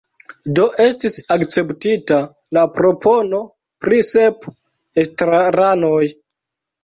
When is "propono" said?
2.79-3.41